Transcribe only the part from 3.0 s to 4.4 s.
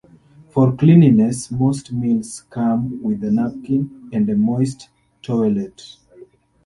with a napkin and a